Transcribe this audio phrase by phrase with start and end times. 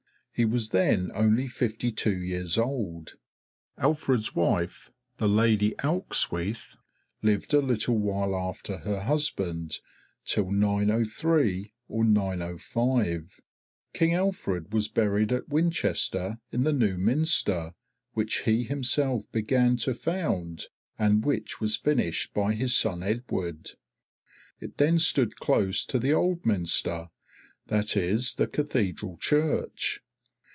[0.33, 3.13] He was then only fifty two years old.
[3.77, 6.77] Alfred's wife, the Lady Ealhswyth,
[7.21, 9.77] lived a little while after her husband,
[10.25, 13.39] till 903 or 905.
[13.93, 17.75] King Alfred was buried at Winchester in the New Minster
[18.13, 23.71] which he himself began to found and which was finished by his son Edward.
[24.59, 27.09] It then stood close to the Old Minster,
[27.67, 30.01] that is, the cathedral church.